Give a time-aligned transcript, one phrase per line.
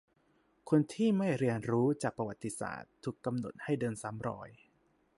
[0.69, 4.49] คนที่ไม่เรียนรู้จากประวัติศาสตร์ ถูกกำหนดให้เดินซ้ำรอย